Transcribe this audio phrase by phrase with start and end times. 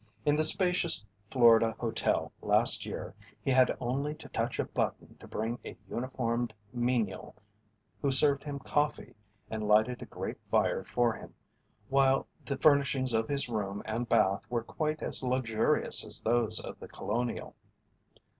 [0.25, 3.13] In the spacious Florida hotel last year
[3.45, 7.35] he had only to touch a button to bring a uniformed menial
[8.01, 9.13] who served him coffee
[9.51, 11.35] and lighted a grate fire for him,
[11.87, 16.79] while the furnishings of his room and bath were quite as luxurious as those of
[16.79, 17.53] The Colonial.